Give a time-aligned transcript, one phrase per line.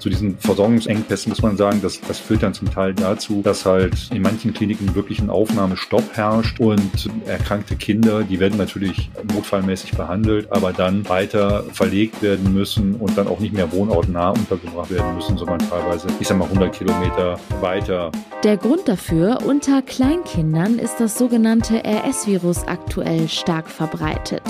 [0.00, 4.10] zu diesen Versorgungsengpässen muss man sagen, dass das führt dann zum Teil dazu, dass halt
[4.12, 10.50] in manchen Kliniken wirklich ein Aufnahmestopp herrscht und erkrankte Kinder, die werden natürlich notfallmäßig behandelt,
[10.50, 15.36] aber dann weiter verlegt werden müssen und dann auch nicht mehr wohnortnah untergebracht werden müssen,
[15.36, 18.10] sondern teilweise, ich sag mal, 100 Kilometer weiter.
[18.42, 24.42] Der Grund dafür, unter Kleinkindern ist das sogenannte RS-Virus aktuell stark verbreitet.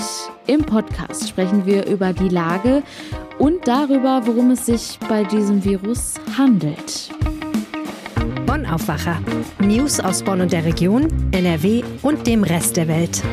[0.47, 2.83] Im Podcast sprechen wir über die Lage
[3.41, 7.09] und darüber, worum es sich bei diesem Virus handelt.
[8.45, 9.19] Bonn Aufwacher.
[9.59, 13.23] News aus Bonn und der Region, NRW und dem Rest der Welt.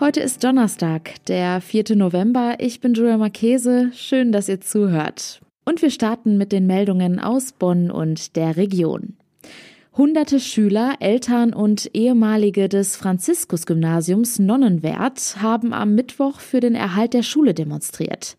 [0.00, 1.94] Heute ist Donnerstag, der 4.
[1.94, 2.56] November.
[2.58, 3.92] Ich bin Julia Marchese.
[3.94, 5.40] Schön, dass ihr zuhört.
[5.64, 9.16] Und wir starten mit den Meldungen aus Bonn und der Region.
[9.96, 17.22] Hunderte Schüler, Eltern und ehemalige des Franziskus-Gymnasiums Nonnenwert haben am Mittwoch für den Erhalt der
[17.22, 18.36] Schule demonstriert.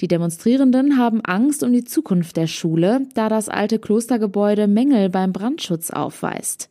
[0.00, 5.32] Die Demonstrierenden haben Angst um die Zukunft der Schule, da das alte Klostergebäude Mängel beim
[5.32, 6.68] Brandschutz aufweist.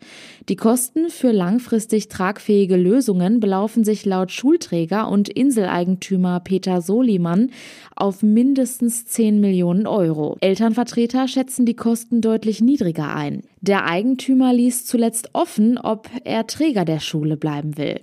[0.48, 7.52] Die Kosten für langfristig tragfähige Lösungen belaufen sich laut Schulträger und Inseleigentümer Peter Soliman
[7.98, 10.38] auf mindestens 10 Millionen Euro.
[10.40, 13.42] Elternvertreter schätzen die Kosten deutlich niedriger ein.
[13.60, 18.00] Der Eigentümer ließ zuletzt offen, ob er Träger der Schule bleiben will.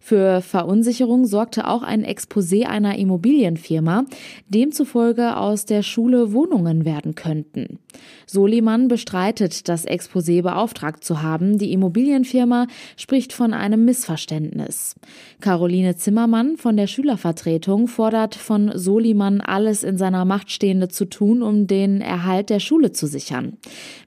[0.00, 4.04] Für Verunsicherung sorgte auch ein Exposé einer Immobilienfirma,
[4.48, 7.78] demzufolge aus der Schule Wohnungen werden könnten.
[8.26, 11.58] Soliman bestreitet, das Exposé beauftragt zu haben.
[11.58, 12.66] Die Immobilienfirma
[12.96, 14.96] spricht von einem Missverständnis.
[15.40, 21.42] Caroline Zimmermann von der Schülervertretung fordert von Soliman alles in seiner Macht Stehende zu tun,
[21.42, 23.58] um den Erhalt der Schule zu sichern.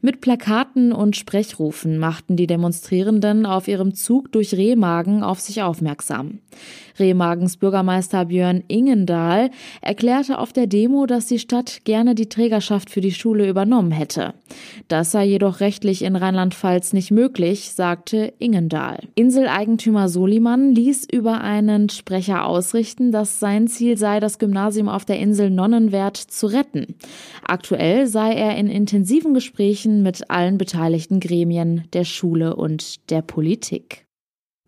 [0.01, 6.39] Mit Plakaten und Sprechrufen machten die Demonstrierenden auf ihrem Zug durch Rehmagen auf sich aufmerksam.
[6.99, 13.01] Remagens Bürgermeister Björn Ingendahl erklärte auf der Demo, dass die Stadt gerne die Trägerschaft für
[13.01, 14.33] die Schule übernommen hätte.
[14.87, 18.99] Das sei jedoch rechtlich in Rheinland-Pfalz nicht möglich, sagte Ingendahl.
[19.15, 25.19] Inseleigentümer Soliman ließ über einen Sprecher ausrichten, dass sein Ziel sei, das Gymnasium auf der
[25.19, 26.95] Insel Nonnenwert zu retten.
[27.43, 34.06] Aktuell sei er in intensiven Gesprächen mit allen beteiligten Gremien der Schule und der Politik.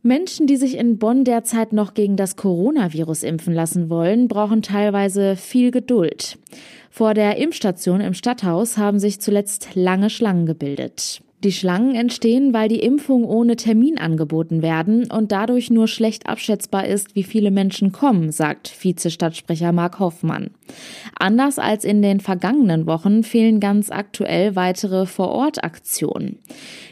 [0.02, 5.36] Menschen, die sich in Bonn derzeit noch gegen das Coronavirus impfen lassen wollen, brauchen teilweise
[5.36, 6.38] viel Geduld.
[6.90, 11.22] Vor der Impfstation im Stadthaus haben sich zuletzt lange Schlangen gebildet.
[11.44, 16.86] Die Schlangen entstehen, weil die Impfung ohne Termin angeboten werden und dadurch nur schlecht abschätzbar
[16.86, 20.52] ist, wie viele Menschen kommen, sagt Vizestadtsprecher Mark Hoffmann.
[21.18, 26.40] Anders als in den vergangenen Wochen fehlen ganz aktuell weitere Vorortaktionen.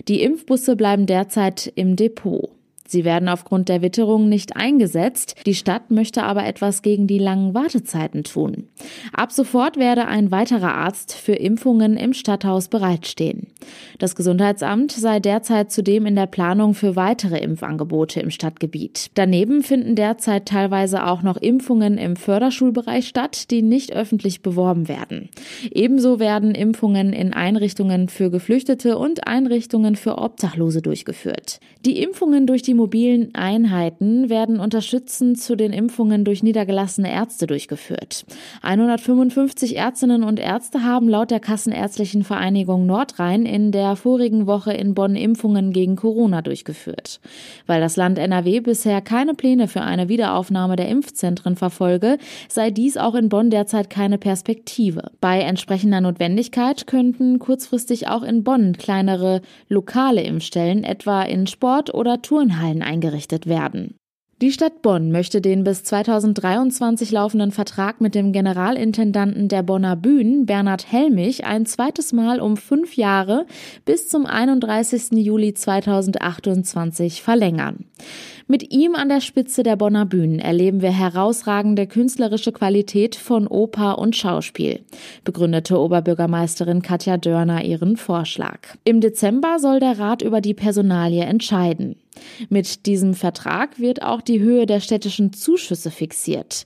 [0.08, 2.50] Die Impfbusse bleiben derzeit im Depot.
[2.88, 5.36] Sie werden aufgrund der Witterung nicht eingesetzt.
[5.46, 8.70] Die Stadt möchte aber etwas gegen die langen Wartezeiten tun.
[9.14, 13.48] Ab sofort werde ein weiterer Arzt für Impfungen im Stadthaus bereitstehen.
[14.00, 19.12] Das Gesundheitsamt sei derzeit zudem in der Planung für weitere Impfangebote im Stadtgebiet.
[19.16, 25.30] Daneben finden derzeit teilweise auch noch Impfungen im Förderschulbereich statt, die nicht öffentlich beworben werden.
[25.72, 31.60] Ebenso werden Impfungen in Einrichtungen für Geflüchtete und Einrichtungen für Obdachlose durchgeführt.
[31.86, 38.26] Die Impfungen durch die mobilen Einheiten werden unterstützend zu den Impfungen durch niedergelassene Ärzte durchgeführt.
[38.62, 44.94] 155 Ärztinnen und Ärzte haben laut der Kassenärztlichen Vereinigung Nordrhein in der vorigen Woche in
[44.94, 47.20] Bonn Impfungen gegen Corona durchgeführt.
[47.66, 52.18] Weil das Land NRW bisher keine Pläne für eine Wiederaufnahme der Impfzentren verfolge,
[52.48, 55.12] sei dies auch in Bonn derzeit keine Perspektive.
[55.20, 62.22] Bei entsprechender Notwendigkeit könnten kurzfristig auch in Bonn kleinere lokale Impfstellen, etwa in Sport- oder
[62.22, 63.96] Turnhallen Turnhallen eingerichtet werden.
[64.40, 70.46] Die Stadt Bonn möchte den bis 2023 laufenden Vertrag mit dem Generalintendanten der Bonner Bühnen,
[70.46, 73.48] Bernhard Helmich, ein zweites Mal um fünf Jahre
[73.84, 75.14] bis zum 31.
[75.14, 77.86] Juli 2028 verlängern.
[78.50, 84.00] Mit ihm an der Spitze der Bonner Bühnen erleben wir herausragende künstlerische Qualität von Oper
[84.00, 84.80] und Schauspiel,
[85.26, 88.60] begründete Oberbürgermeisterin Katja Dörner ihren Vorschlag.
[88.86, 91.98] Im Dezember soll der Rat über die Personalie entscheiden.
[92.48, 96.66] Mit diesem Vertrag wird auch die Höhe der städtischen Zuschüsse fixiert,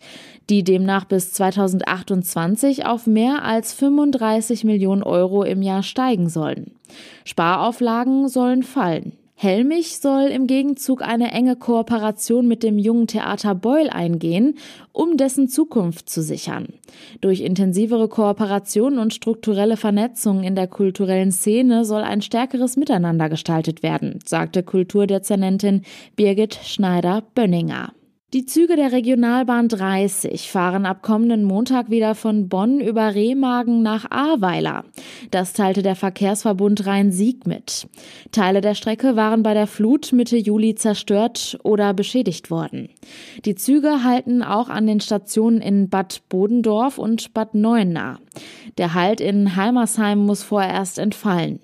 [0.51, 6.75] die demnach bis 2028 auf mehr als 35 Millionen Euro im Jahr steigen sollen.
[7.25, 9.13] Sparauflagen sollen fallen.
[9.43, 14.59] Helmich soll im Gegenzug eine enge Kooperation mit dem jungen Theater Beul eingehen,
[14.91, 16.67] um dessen Zukunft zu sichern.
[17.21, 23.81] Durch intensivere Kooperation und strukturelle Vernetzung in der kulturellen Szene soll ein stärkeres Miteinander gestaltet
[23.81, 25.81] werden, sagte Kulturdezernentin
[26.15, 27.93] Birgit Schneider-Bönninger.
[28.33, 34.09] Die Züge der Regionalbahn 30 fahren ab kommenden Montag wieder von Bonn über Remagen nach
[34.09, 34.85] Ahrweiler.
[35.31, 37.89] Das teilte der Verkehrsverbund Rhein-Sieg mit.
[38.31, 42.87] Teile der Strecke waren bei der Flut Mitte Juli zerstört oder beschädigt worden.
[43.43, 48.21] Die Züge halten auch an den Stationen in Bad Bodendorf und Bad Neuenahr.
[48.77, 51.59] Der Halt in Heimersheim muss vorerst entfallen.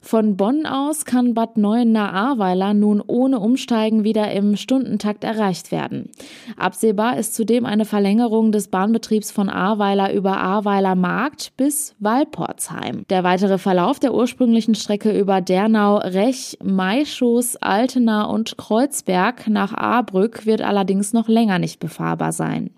[0.00, 6.10] Von Bonn aus kann Bad Neuenahr-Ahrweiler nun ohne Umsteigen wieder im Stundentakt erreicht werden.
[6.56, 13.04] Absehbar ist zudem eine Verlängerung des Bahnbetriebs von Ahrweiler über Ahrweiler Markt bis Walportsheim.
[13.10, 20.46] Der weitere Verlauf der ursprünglichen Strecke über Dernau, Rech, Maischoß, Altena und Kreuzberg nach Ahrbrück
[20.46, 22.70] wird allerdings noch länger nicht befahrbar sein.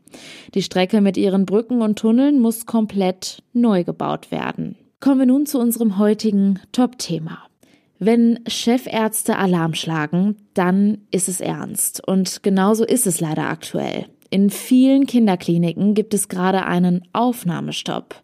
[0.55, 4.77] Die Strecke mit ihren Brücken und Tunneln muss komplett neu gebaut werden.
[5.05, 7.37] Kommen wir nun zu unserem heutigen Top-Thema.
[7.99, 12.01] Wenn Chefärzte Alarm schlagen, dann ist es ernst.
[12.09, 14.07] Und genauso ist es leider aktuell.
[14.31, 18.15] In vielen Kinderkliniken gibt es gerade einen Aufnahmestopp.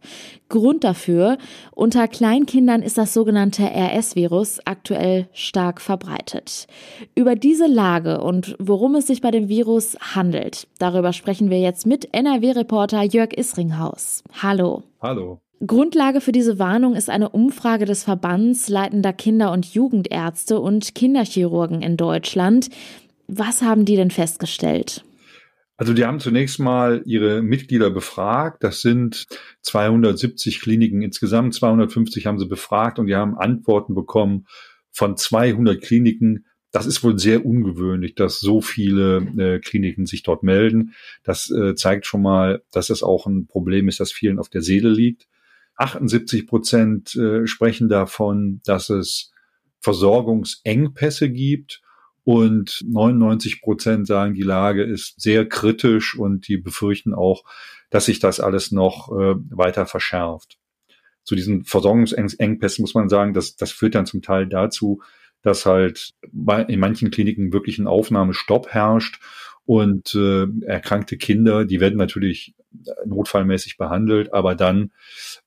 [0.49, 1.37] Grund dafür,
[1.73, 6.67] unter Kleinkindern ist das sogenannte RS-Virus aktuell stark verbreitet.
[7.15, 11.85] Über diese Lage und worum es sich bei dem Virus handelt, darüber sprechen wir jetzt
[11.87, 14.25] mit NRW-Reporter Jörg Isringhaus.
[14.41, 14.83] Hallo.
[15.03, 15.43] Hallo.
[15.67, 21.83] Grundlage für diese Warnung ist eine Umfrage des Verbands leitender Kinder- und Jugendärzte und Kinderchirurgen
[21.83, 22.71] in Deutschland.
[23.29, 25.05] Was haben die denn festgestellt?
[25.77, 28.63] Also die haben zunächst mal ihre Mitglieder befragt.
[28.65, 29.27] Das sind
[29.63, 31.55] 270 Kliniken insgesamt.
[31.55, 34.47] 250 haben sie befragt und die haben Antworten bekommen
[34.91, 36.45] von 200 Kliniken.
[36.71, 40.95] Das ist wohl sehr ungewöhnlich, dass so viele äh, Kliniken sich dort melden.
[41.23, 44.63] Das äh, zeigt schon mal, dass es auch ein Problem ist, das vielen auf der
[44.63, 45.29] Seele liegt.
[45.81, 49.33] 78 Prozent äh, sprechen davon, dass es
[49.81, 51.83] Versorgungsengpässe gibt
[52.25, 57.45] und 99 Prozent sagen, die Lage ist sehr kritisch und die befürchten auch,
[57.89, 60.59] dass sich das alles noch äh, weiter verschärft.
[61.25, 65.03] Zu diesen Versorgungsengpässen muss man sagen, dass das führt dann zum Teil dazu,
[65.43, 66.15] dass halt
[66.69, 69.21] in manchen Kliniken wirklich ein Aufnahmestopp herrscht
[69.65, 72.55] und äh, erkrankte Kinder, die werden natürlich
[73.05, 74.93] notfallmäßig behandelt, aber dann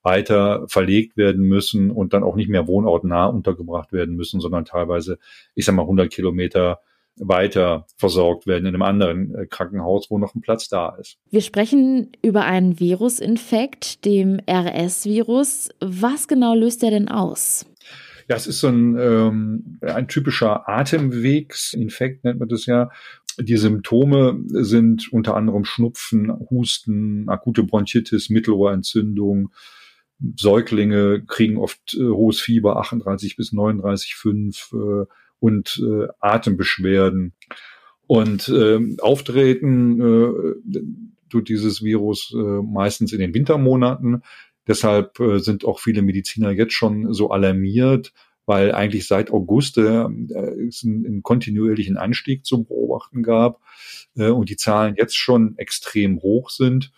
[0.01, 5.17] weiter verlegt werden müssen und dann auch nicht mehr wohnortnah untergebracht werden müssen, sondern teilweise,
[5.55, 6.79] ich sag mal, 100 Kilometer
[7.17, 11.17] weiter versorgt werden in einem anderen äh, Krankenhaus, wo noch ein Platz da ist.
[11.29, 15.69] Wir sprechen über einen Virusinfekt, dem RS-Virus.
[15.79, 17.65] Was genau löst er denn aus?
[18.29, 22.89] Ja, es ist so ein, ähm, ein typischer Atemwegsinfekt, nennt man das ja.
[23.39, 29.51] Die Symptome sind unter anderem Schnupfen, Husten, akute Bronchitis, Mittelohrentzündung.
[30.38, 35.06] Säuglinge kriegen oft äh, hohes Fieber, 38 bis 39,5 äh,
[35.39, 37.33] und äh, Atembeschwerden.
[38.07, 40.81] Und äh, auftreten äh,
[41.30, 44.21] tut dieses Virus äh, meistens in den Wintermonaten.
[44.68, 48.13] Deshalb äh, sind auch viele Mediziner jetzt schon so alarmiert,
[48.45, 50.06] weil eigentlich seit August äh,
[50.68, 53.62] es einen, einen kontinuierlichen Anstieg zu beobachten gab
[54.16, 56.92] äh, und die Zahlen jetzt schon extrem hoch sind,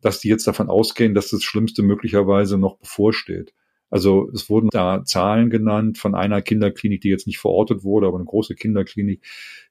[0.00, 3.52] dass die jetzt davon ausgehen, dass das Schlimmste möglicherweise noch bevorsteht.
[3.88, 8.16] Also es wurden da Zahlen genannt von einer Kinderklinik, die jetzt nicht verortet wurde, aber
[8.16, 9.24] eine große Kinderklinik,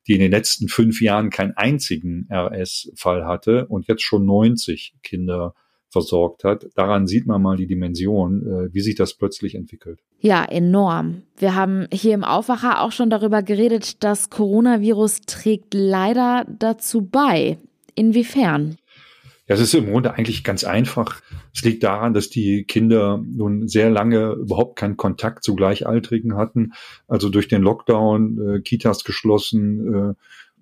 [0.07, 5.53] die in den letzten fünf Jahren keinen einzigen RS-Fall hatte und jetzt schon 90 Kinder
[5.95, 6.67] versorgt hat.
[6.75, 9.99] Daran sieht man mal die Dimension, äh, wie sich das plötzlich entwickelt.
[10.19, 11.21] Ja, enorm.
[11.37, 17.57] Wir haben hier im Aufwacher auch schon darüber geredet, das Coronavirus trägt leider dazu bei.
[17.95, 18.75] Inwiefern?
[19.47, 21.21] Ja, es ist im Grunde eigentlich ganz einfach.
[21.53, 26.73] Es liegt daran, dass die Kinder nun sehr lange überhaupt keinen Kontakt zu Gleichaltrigen hatten.
[27.07, 30.13] Also durch den Lockdown, äh, Kitas geschlossen, äh,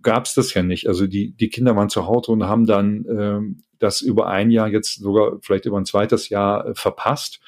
[0.03, 0.87] gab es das ja nicht.
[0.87, 3.39] Also die, die Kinder waren zu Hause und haben dann äh,
[3.79, 7.41] das über ein Jahr, jetzt sogar vielleicht über ein zweites Jahr äh, verpasst.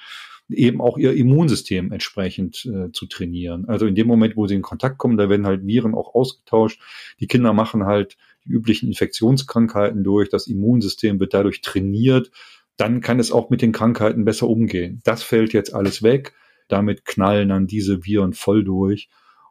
[0.50, 3.68] eben auch ihr Immunsystem entsprechend äh, zu trainieren.
[3.68, 6.80] Also in dem Moment, wo sie in Kontakt kommen, da werden halt Viren auch ausgetauscht.
[7.20, 12.30] Die Kinder machen halt die üblichen Infektionskrankheiten durch, das Immunsystem wird dadurch trainiert,
[12.78, 15.02] dann kann es auch mit den Krankheiten besser umgehen.
[15.04, 16.34] Das fällt jetzt alles weg.
[16.68, 19.10] Damit knallen dann diese Viren voll durch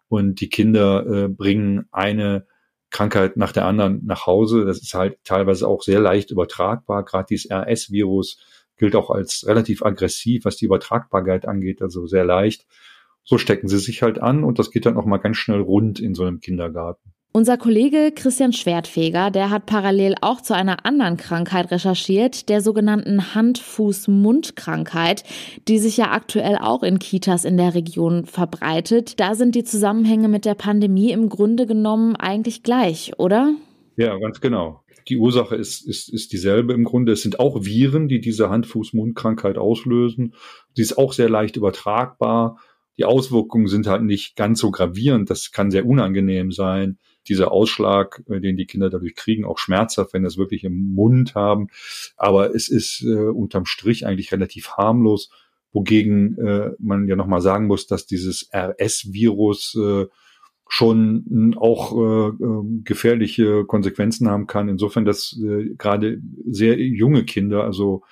[0.08, 2.46] und die Kinder äh, bringen eine
[2.94, 4.64] Krankheit nach der anderen nach Hause.
[4.64, 7.04] Das ist halt teilweise auch sehr leicht übertragbar.
[7.04, 8.38] Gerade dieses RS-Virus
[8.76, 12.66] gilt auch als relativ aggressiv, was die Übertragbarkeit angeht, also sehr leicht.
[13.24, 15.98] So stecken sie sich halt an und das geht dann auch mal ganz schnell rund
[15.98, 17.13] in so einem Kindergarten.
[17.36, 23.34] Unser Kollege Christian Schwertfeger, der hat parallel auch zu einer anderen Krankheit recherchiert, der sogenannten
[23.34, 25.24] Hand-Fuß-Mund-Krankheit,
[25.66, 29.18] die sich ja aktuell auch in Kitas in der Region verbreitet.
[29.18, 33.52] Da sind die Zusammenhänge mit der Pandemie im Grunde genommen eigentlich gleich, oder?
[33.96, 34.84] Ja, ganz genau.
[35.08, 37.10] Die Ursache ist, ist, ist dieselbe im Grunde.
[37.10, 40.36] Es sind auch Viren, die diese Hand-Fuß-Mund-Krankheit auslösen.
[40.74, 42.60] Sie ist auch sehr leicht übertragbar.
[42.96, 45.30] Die Auswirkungen sind halt nicht ganz so gravierend.
[45.30, 50.12] Das kann sehr unangenehm sein dieser Ausschlag, äh, den die Kinder dadurch kriegen, auch schmerzhaft,
[50.14, 51.68] wenn das wirklich im Mund haben.
[52.16, 55.30] Aber es ist äh, unterm Strich eigentlich relativ harmlos,
[55.72, 60.06] wogegen äh, man ja nochmal sagen muss, dass dieses RS-Virus äh,
[60.68, 64.68] schon auch äh, ähm, gefährliche Konsequenzen haben kann.
[64.68, 68.02] Insofern, dass äh, gerade sehr junge Kinder, also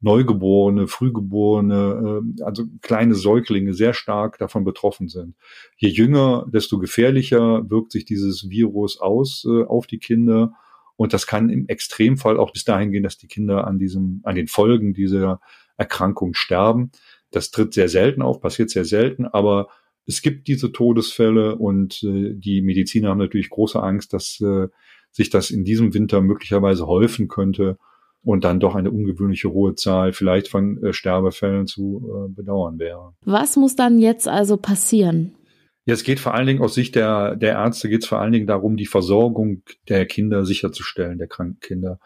[0.00, 5.34] Neugeborene, Frühgeborene, äh, also kleine Säuglinge sehr stark davon betroffen sind.
[5.76, 10.52] Je jünger, desto gefährlicher wirkt sich dieses Virus aus äh, auf die Kinder.
[10.96, 14.36] Und das kann im Extremfall auch bis dahin gehen, dass die Kinder an diesem, an
[14.36, 15.40] den Folgen dieser
[15.76, 16.90] Erkrankung sterben.
[17.30, 19.68] Das tritt sehr selten auf, passiert sehr selten, aber
[20.06, 24.68] es gibt diese Todesfälle und äh, die Mediziner haben natürlich große Angst, dass äh,
[25.10, 27.78] sich das in diesem Winter möglicherweise häufen könnte
[28.22, 33.14] und dann doch eine ungewöhnliche hohe Zahl vielleicht von äh, Sterbefällen zu äh, bedauern wäre.
[33.24, 35.34] Was muss dann jetzt also passieren?
[35.86, 38.32] Ja, es geht vor allen Dingen aus Sicht der, der Ärzte geht es vor allen
[38.32, 41.98] Dingen darum, die Versorgung der Kinder sicherzustellen, der kranken Kinder.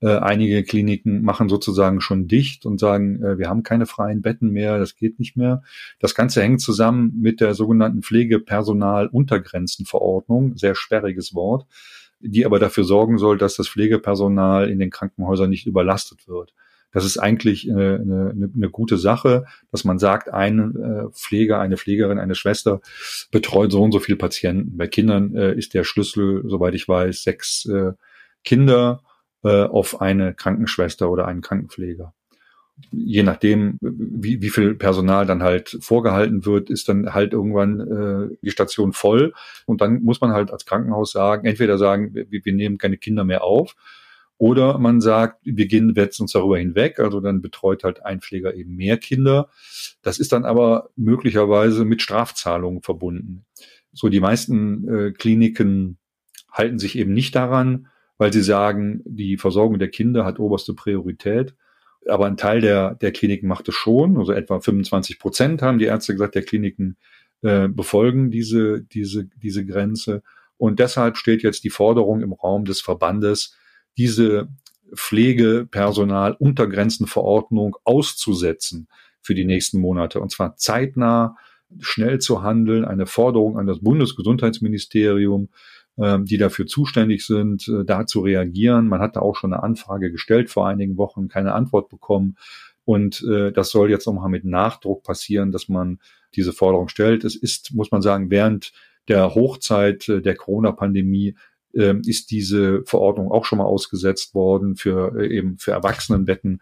[0.00, 4.50] Äh, einige Kliniken machen sozusagen schon dicht und sagen, äh, wir haben keine freien Betten
[4.50, 5.62] mehr, das geht nicht mehr.
[6.00, 11.68] Das Ganze hängt zusammen mit der sogenannten Pflegepersonaluntergrenzenverordnung, sehr sperriges Wort
[12.22, 16.54] die aber dafür sorgen soll, dass das Pflegepersonal in den Krankenhäusern nicht überlastet wird.
[16.92, 21.78] Das ist eigentlich eine, eine, eine gute Sache, dass man sagt, ein äh, Pfleger, eine
[21.78, 22.80] Pflegerin, eine Schwester
[23.30, 24.76] betreut so und so viele Patienten.
[24.76, 27.92] Bei Kindern äh, ist der Schlüssel, soweit ich weiß, sechs äh,
[28.44, 29.02] Kinder
[29.42, 32.12] äh, auf eine Krankenschwester oder einen Krankenpfleger
[32.90, 38.36] je nachdem, wie, wie viel Personal dann halt vorgehalten wird, ist dann halt irgendwann äh,
[38.42, 39.32] die Station voll.
[39.66, 43.24] Und dann muss man halt als Krankenhaus sagen, entweder sagen, wir, wir nehmen keine Kinder
[43.24, 43.76] mehr auf,
[44.42, 48.54] oder man sagt, wir gehen, setzen uns darüber hinweg, also dann betreut halt ein Pfleger
[48.54, 49.50] eben mehr Kinder.
[50.02, 53.44] Das ist dann aber möglicherweise mit Strafzahlungen verbunden.
[53.92, 55.96] So die meisten äh, Kliniken
[56.50, 57.86] halten sich eben nicht daran,
[58.18, 61.54] weil sie sagen, die Versorgung der Kinder hat oberste Priorität.
[62.08, 65.84] Aber ein Teil der, der Kliniken macht es schon, also etwa 25 Prozent haben die
[65.84, 66.96] Ärzte gesagt, der Kliniken
[67.42, 70.22] äh, befolgen diese, diese, diese Grenze.
[70.56, 73.56] Und deshalb steht jetzt die Forderung im Raum des Verbandes,
[73.96, 74.48] diese
[74.94, 78.88] Pflegepersonal-Untergrenzenverordnung auszusetzen
[79.20, 80.20] für die nächsten Monate.
[80.20, 81.36] Und zwar zeitnah,
[81.80, 85.48] schnell zu handeln, eine Forderung an das Bundesgesundheitsministerium,
[85.96, 88.88] die dafür zuständig sind, äh, da zu reagieren.
[88.88, 92.36] Man hat da auch schon eine Anfrage gestellt vor einigen Wochen, keine Antwort bekommen.
[92.84, 95.98] Und äh, das soll jetzt nochmal mit Nachdruck passieren, dass man
[96.34, 97.24] diese Forderung stellt.
[97.24, 98.72] Es ist, muss man sagen, während
[99.08, 101.36] der Hochzeit äh, der Corona-Pandemie
[101.74, 106.60] äh, ist diese Verordnung auch schon mal ausgesetzt worden für äh, eben für Erwachsenenbetten.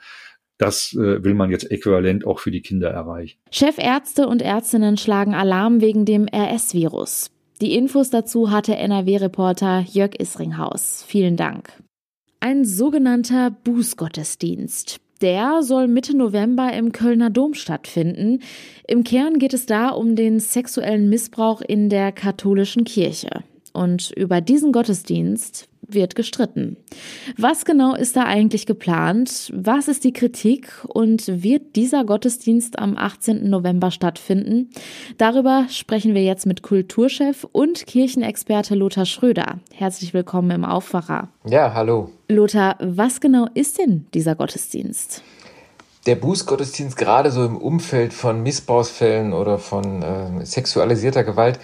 [0.59, 3.39] Das will man jetzt äquivalent auch für die Kinder erreichen.
[3.51, 7.31] Chefärzte und Ärztinnen schlagen Alarm wegen dem RS-Virus.
[7.61, 11.05] Die Infos dazu hatte NRW-Reporter Jörg Isringhaus.
[11.07, 11.73] Vielen Dank.
[12.41, 14.99] Ein sogenannter Bußgottesdienst.
[15.21, 18.41] Der soll Mitte November im Kölner Dom stattfinden.
[18.89, 23.45] Im Kern geht es da um den sexuellen Missbrauch in der katholischen Kirche.
[23.75, 26.77] Und über diesen Gottesdienst wird gestritten.
[27.37, 29.53] Was genau ist da eigentlich geplant?
[29.55, 30.85] Was ist die Kritik?
[30.89, 33.49] Und wird dieser Gottesdienst am 18.
[33.49, 34.71] November stattfinden?
[35.19, 39.61] Darüber sprechen wir jetzt mit Kulturchef und Kirchenexperte Lothar Schröder.
[39.73, 41.29] Herzlich willkommen im Aufwacher.
[41.47, 42.11] Ja, hallo.
[42.29, 45.23] Lothar, was genau ist denn dieser Gottesdienst?
[46.07, 51.61] Der Bußgottesdienst gerade so im Umfeld von Missbrauchsfällen oder von äh, sexualisierter Gewalt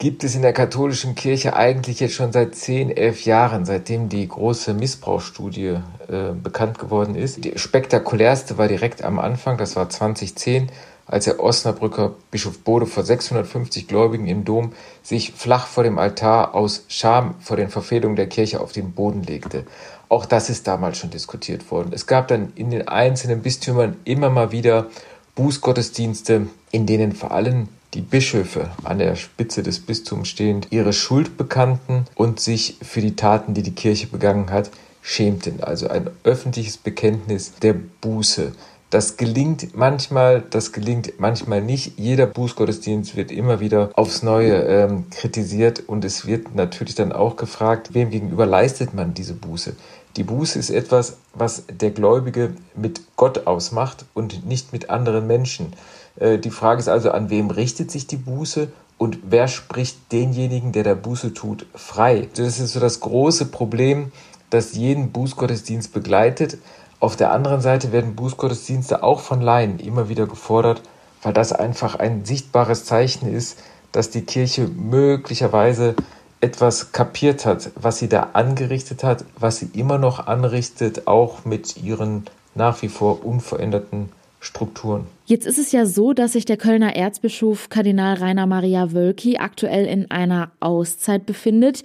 [0.00, 4.26] gibt es in der katholischen Kirche eigentlich jetzt schon seit 10, 11 Jahren, seitdem die
[4.26, 5.76] große Missbrauchsstudie
[6.08, 7.44] äh, bekannt geworden ist.
[7.44, 10.72] Die spektakulärste war direkt am Anfang, das war 2010,
[11.06, 16.54] als der Osnabrücker Bischof Bode vor 650 Gläubigen im Dom sich flach vor dem Altar
[16.54, 19.66] aus Scham vor den Verfehlungen der Kirche auf den Boden legte.
[20.08, 21.90] Auch das ist damals schon diskutiert worden.
[21.92, 24.86] Es gab dann in den einzelnen Bistümern immer mal wieder
[25.34, 31.36] Bußgottesdienste, in denen vor allem die Bischöfe an der Spitze des Bistums stehend ihre Schuld
[31.36, 34.70] bekannten und sich für die Taten, die die Kirche begangen hat,
[35.02, 35.62] schämten.
[35.62, 38.52] Also ein öffentliches Bekenntnis der Buße.
[38.90, 41.96] Das gelingt manchmal, das gelingt manchmal nicht.
[41.96, 47.36] Jeder Bußgottesdienst wird immer wieder aufs Neue ähm, kritisiert und es wird natürlich dann auch
[47.36, 49.76] gefragt, wem gegenüber leistet man diese Buße.
[50.16, 55.72] Die Buße ist etwas, was der Gläubige mit Gott ausmacht und nicht mit anderen Menschen.
[56.20, 60.70] Äh, die Frage ist also, an wem richtet sich die Buße und wer spricht denjenigen,
[60.70, 62.28] der der Buße tut, frei?
[62.34, 64.12] Das ist so das große Problem,
[64.50, 66.58] das jeden Bußgottesdienst begleitet.
[67.00, 70.82] Auf der anderen Seite werden Bußgottesdienste auch von Laien immer wieder gefordert,
[71.22, 73.58] weil das einfach ein sichtbares Zeichen ist,
[73.90, 75.94] dass die Kirche möglicherweise
[76.42, 81.76] etwas kapiert hat, was sie da angerichtet hat, was sie immer noch anrichtet, auch mit
[81.76, 84.10] ihren nach wie vor unveränderten
[84.40, 85.06] Strukturen.
[85.26, 89.84] Jetzt ist es ja so, dass sich der Kölner Erzbischof Kardinal Rainer Maria Wölki aktuell
[89.84, 91.82] in einer Auszeit befindet.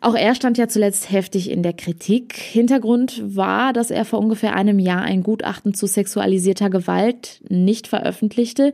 [0.00, 2.34] Auch er stand ja zuletzt heftig in der Kritik.
[2.34, 8.72] Hintergrund war, dass er vor ungefähr einem Jahr ein Gutachten zu sexualisierter Gewalt nicht veröffentlichte.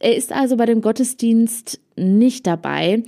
[0.00, 3.04] Er ist also bei dem Gottesdienst nicht dabei.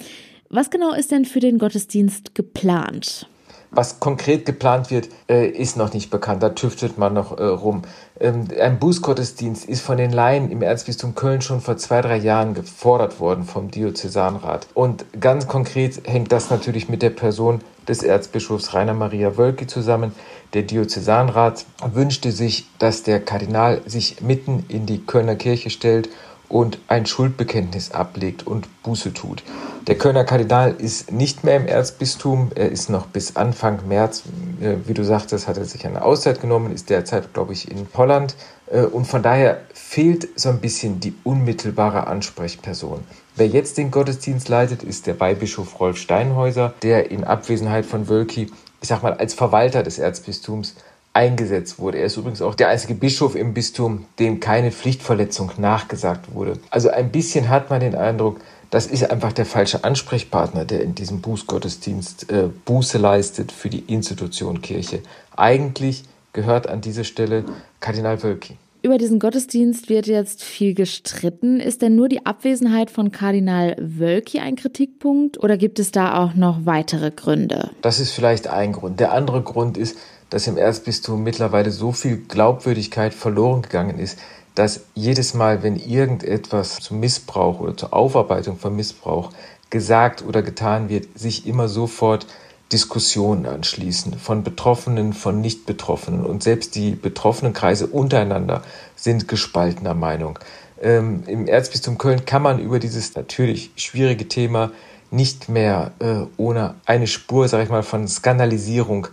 [0.49, 3.29] Was genau ist denn für den Gottesdienst geplant?
[3.71, 6.43] Was konkret geplant wird, äh, ist noch nicht bekannt.
[6.43, 7.83] Da tüftelt man noch äh, rum.
[8.19, 12.55] Ähm, ein Bußgottesdienst ist von den Laien im Erzbistum Köln schon vor zwei, drei Jahren
[12.55, 14.67] gefordert worden vom Diözesanrat.
[14.75, 20.13] Und ganz konkret hängt das natürlich mit der Person des Erzbischofs Rainer Maria Wölki zusammen.
[20.55, 26.09] Der Diözesanrat wünschte sich, dass der Kardinal sich mitten in die Kölner Kirche stellt
[26.49, 29.43] und ein Schuldbekenntnis ablegt und Buße tut.
[29.87, 32.51] Der Kölner Kardinal ist nicht mehr im Erzbistum.
[32.55, 34.25] Er ist noch bis Anfang März,
[34.61, 37.87] äh, wie du sagtest, hat er sich eine Auszeit genommen, ist derzeit, glaube ich, in
[37.95, 38.35] Holland.
[38.71, 43.05] Äh, und von daher fehlt so ein bisschen die unmittelbare Ansprechperson.
[43.37, 48.51] Wer jetzt den Gottesdienst leitet, ist der Weihbischof Rolf Steinhäuser, der in Abwesenheit von Wölki,
[48.81, 50.75] ich sag mal, als Verwalter des Erzbistums
[51.17, 51.99] eingesetzt wurde.
[51.99, 56.59] Er ist übrigens auch der einzige Bischof im Bistum, dem keine Pflichtverletzung nachgesagt wurde.
[56.69, 58.39] Also ein bisschen hat man den Eindruck,
[58.71, 63.85] das ist einfach der falsche Ansprechpartner, der in diesem Bußgottesdienst äh, Buße leistet für die
[63.87, 65.01] Institution Kirche.
[65.35, 67.45] Eigentlich gehört an diese Stelle
[67.81, 68.59] Kardinal Wölki.
[68.83, 71.61] Über diesen Gottesdienst wird jetzt viel gestritten.
[71.61, 76.35] Ist denn nur die Abwesenheit von Kardinal Wölki ein Kritikpunkt oder gibt es da auch
[76.35, 77.71] noch weitere Gründe?
[77.81, 79.01] Das ist vielleicht ein Grund.
[79.01, 79.97] Der andere Grund ist,
[80.31, 84.19] dass im Erzbistum mittlerweile so viel Glaubwürdigkeit verloren gegangen ist,
[84.55, 89.31] dass jedes Mal, wenn irgendetwas zum Missbrauch oder zur Aufarbeitung von Missbrauch
[89.71, 92.27] gesagt oder getan wird, sich immer sofort
[92.73, 96.25] Diskussionen anschließen von Betroffenen, von Nicht-Betroffenen.
[96.25, 98.63] Und selbst die betroffenen Kreise untereinander
[98.97, 100.39] sind gespaltener Meinung.
[100.83, 104.73] Ähm, Im Erzbistum Köln kann man über dieses natürlich schwierige Thema
[105.11, 109.09] nicht mehr äh, ohne eine Spur, sage ich mal, von Skandalisierung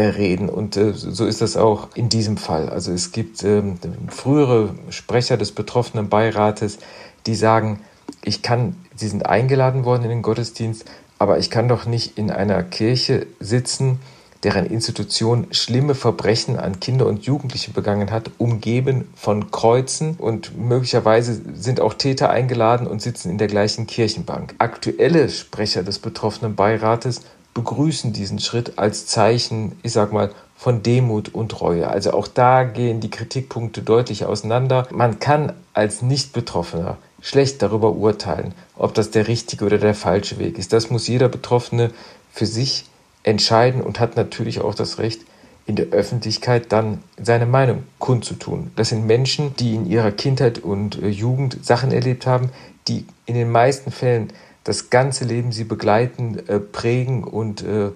[0.00, 0.48] reden.
[0.48, 2.68] Und äh, so ist das auch in diesem Fall.
[2.68, 3.78] Also es gibt ähm,
[4.08, 6.78] frühere Sprecher des betroffenen Beirates,
[7.26, 7.80] die sagen,
[8.24, 10.84] ich kann, sie sind eingeladen worden in den Gottesdienst,
[11.18, 14.00] aber ich kann doch nicht in einer Kirche sitzen,
[14.42, 21.40] deren Institution schlimme Verbrechen an Kinder und Jugendliche begangen hat, umgeben von Kreuzen und möglicherweise
[21.54, 24.54] sind auch Täter eingeladen und sitzen in der gleichen Kirchenbank.
[24.58, 27.20] Aktuelle Sprecher des betroffenen Beirates
[27.54, 31.88] begrüßen diesen Schritt als Zeichen, ich sag mal, von Demut und Reue.
[31.88, 34.86] Also auch da gehen die Kritikpunkte deutlich auseinander.
[34.92, 40.58] Man kann als Nicht-Betroffener schlecht darüber urteilen, ob das der richtige oder der falsche Weg
[40.58, 40.72] ist.
[40.72, 41.90] Das muss jeder Betroffene
[42.32, 42.86] für sich
[43.24, 45.22] entscheiden und hat natürlich auch das Recht,
[45.66, 48.72] in der Öffentlichkeit dann seine Meinung kundzutun.
[48.74, 52.50] Das sind Menschen, die in ihrer Kindheit und äh, Jugend Sachen erlebt haben,
[52.88, 54.32] die in den meisten Fällen
[54.64, 57.90] das ganze Leben sie begleiten, äh, prägen und äh,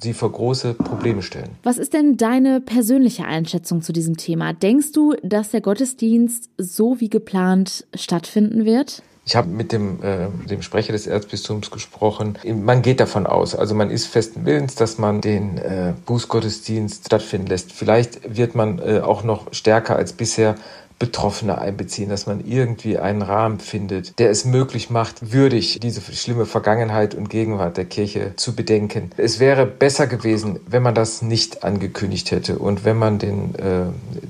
[0.00, 1.50] sie vor große Probleme stellen.
[1.62, 4.52] Was ist denn deine persönliche Einschätzung zu diesem Thema?
[4.52, 9.02] Denkst du, dass der Gottesdienst so wie geplant stattfinden wird?
[9.24, 12.36] Ich habe mit dem, äh, dem Sprecher des Erzbistums gesprochen.
[12.44, 17.46] Man geht davon aus, also man ist festen Willens, dass man den äh, Bußgottesdienst stattfinden
[17.46, 17.72] lässt.
[17.72, 20.56] Vielleicht wird man äh, auch noch stärker als bisher
[21.02, 26.46] Betroffene einbeziehen, dass man irgendwie einen Rahmen findet, der es möglich macht, würdig diese schlimme
[26.46, 29.10] Vergangenheit und Gegenwart der Kirche zu bedenken.
[29.16, 33.86] Es wäre besser gewesen, wenn man das nicht angekündigt hätte und wenn man den, äh,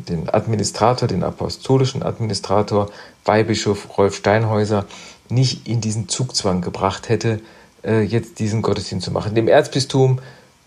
[0.08, 2.88] den Administrator, den apostolischen Administrator
[3.26, 4.86] Weihbischof Rolf Steinhäuser
[5.28, 7.40] nicht in diesen Zugzwang gebracht hätte,
[7.84, 9.34] äh, jetzt diesen Gottesdienst zu machen.
[9.34, 10.20] Dem Erzbistum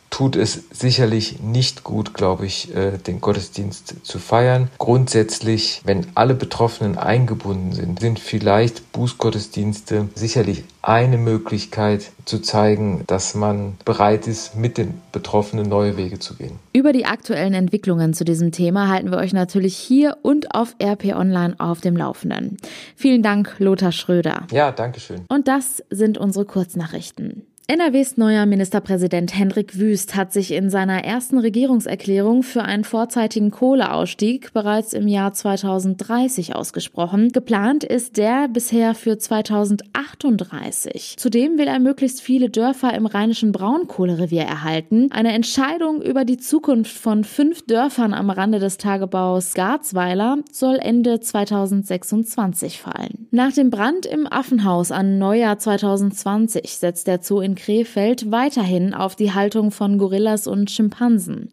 [0.09, 4.69] tut es sicherlich nicht gut, glaube ich, äh, den Gottesdienst zu feiern.
[4.77, 13.35] Grundsätzlich, wenn alle Betroffenen eingebunden sind, sind vielleicht Bußgottesdienste sicherlich eine Möglichkeit zu zeigen, dass
[13.35, 16.59] man bereit ist, mit den Betroffenen neue Wege zu gehen.
[16.73, 21.15] Über die aktuellen Entwicklungen zu diesem Thema halten wir euch natürlich hier und auf RP
[21.15, 22.57] Online auf dem Laufenden.
[22.95, 24.47] Vielen Dank, Lothar Schröder.
[24.51, 25.25] Ja, danke schön.
[25.27, 27.45] Und das sind unsere Kurznachrichten.
[27.67, 34.53] NRWs neuer Ministerpräsident Hendrik Wüst hat sich in seiner ersten Regierungserklärung für einen vorzeitigen Kohleausstieg
[34.53, 37.29] bereits im Jahr 2030 ausgesprochen.
[37.29, 41.15] Geplant ist der bisher für 2038.
[41.17, 45.11] Zudem will er möglichst viele Dörfer im rheinischen Braunkohlerevier erhalten.
[45.11, 51.19] Eine Entscheidung über die Zukunft von fünf Dörfern am Rande des Tagebaus Garzweiler soll Ende
[51.19, 53.27] 2026 fallen.
[53.31, 59.33] Nach dem Brand im Affenhaus an Neujahr 2020 setzt der Zoo Krefeld weiterhin auf die
[59.33, 61.49] Haltung von Gorillas und Schimpansen.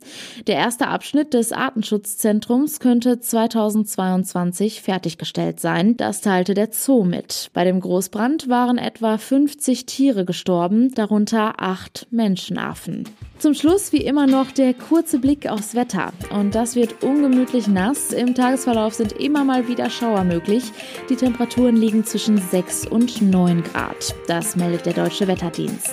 [0.46, 5.96] Der erste Abschnitt des Artenschutzzentrums könnte 2022 fertiggestellt sein.
[5.96, 7.50] Das teilte der Zoo mit.
[7.52, 13.04] Bei dem Großbrand waren etwa 50 Tiere gestorben, darunter acht Menschenaffen.
[13.42, 16.12] Zum Schluss wie immer noch der kurze Blick aufs Wetter.
[16.30, 18.12] Und das wird ungemütlich nass.
[18.12, 20.62] Im Tagesverlauf sind immer mal wieder Schauer möglich.
[21.10, 24.14] Die Temperaturen liegen zwischen 6 und 9 Grad.
[24.28, 25.91] Das meldet der Deutsche Wetterdienst.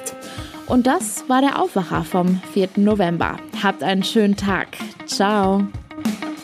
[0.69, 2.69] Und das war der Aufwacher vom 4.
[2.77, 3.37] November.
[3.61, 4.67] Habt einen schönen Tag.
[5.07, 5.67] Ciao.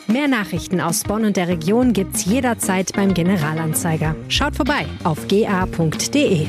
[0.08, 4.16] Mehr Nachrichten aus Bonn und der Region gibt's jederzeit beim Generalanzeiger.
[4.28, 6.48] Schaut vorbei auf ga.de.